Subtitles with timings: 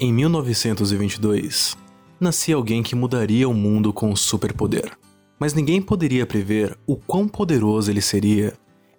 [0.00, 1.76] Em 1922,
[2.18, 4.90] nascia alguém que mudaria o mundo com um superpoder.
[5.38, 8.54] Mas ninguém poderia prever o quão poderoso ele seria.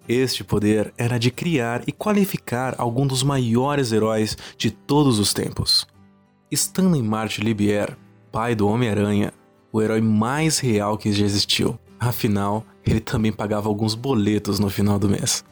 [0.08, 5.86] Este poder era de criar e qualificar algum dos maiores heróis de todos os tempos.
[6.50, 7.94] Stanley Martin Libier,
[8.32, 9.34] pai do Homem-Aranha,
[9.70, 11.78] o herói mais real que já existiu.
[12.00, 15.44] Afinal, ele também pagava alguns boletos no final do mês.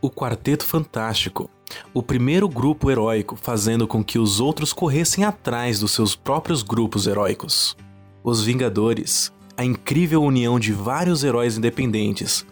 [0.00, 1.48] O Quarteto Fantástico
[1.92, 7.06] o primeiro grupo heróico fazendo com que os outros corressem atrás dos seus próprios grupos
[7.06, 7.76] heróicos.
[8.22, 12.46] Os Vingadores, a incrível união de vários heróis independentes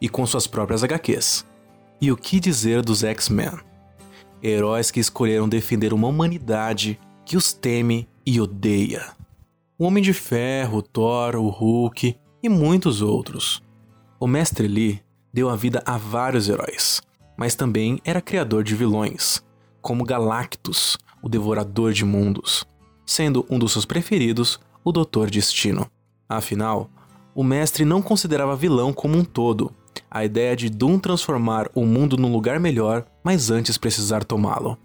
[0.00, 1.46] e com suas próprias HQs.
[2.00, 3.58] E o que dizer dos X-Men?
[4.42, 9.12] Heróis que escolheram defender uma humanidade que os teme e odeia.
[9.78, 13.62] O Homem de Ferro, Thor, o Hulk e muitos outros.
[14.18, 15.00] O Mestre Lee
[15.32, 17.00] deu a vida a vários heróis,
[17.38, 19.40] mas também era criador de vilões,
[19.80, 22.66] como Galactus, o Devorador de Mundos,
[23.06, 25.88] sendo um dos seus preferidos o Doutor Destino.
[26.28, 26.90] Afinal,
[27.34, 29.72] o mestre não considerava vilão como um todo,
[30.10, 34.76] a ideia de Doom transformar o mundo num lugar melhor, mas antes precisar tomá-lo.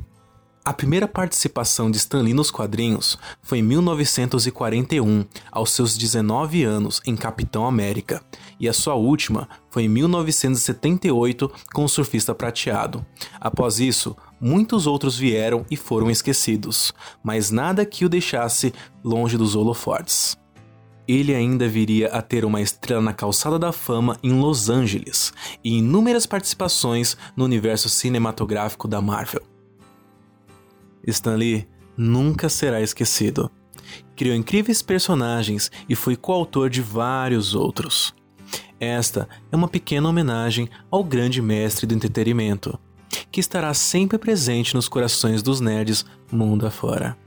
[0.66, 7.02] A primeira participação de Stan Lee nos quadrinhos foi em 1941, aos seus 19 anos,
[7.06, 8.24] em Capitão América,
[8.64, 13.06] e a sua última foi em 1978 com o Surfista Prateado.
[13.38, 19.54] Após isso, muitos outros vieram e foram esquecidos, mas nada que o deixasse longe dos
[19.54, 20.38] holofortes.
[21.06, 25.80] Ele ainda viria a ter uma estrela na calçada da fama em Los Angeles e
[25.80, 29.44] inúmeras participações no universo cinematográfico da Marvel.
[31.06, 33.52] Stan Lee nunca será esquecido.
[34.16, 38.16] Criou incríveis personagens e foi coautor de vários outros.
[38.84, 42.78] Esta é uma pequena homenagem ao grande mestre do entretenimento,
[43.32, 47.18] que estará sempre presente nos corações dos nerds mundo afora.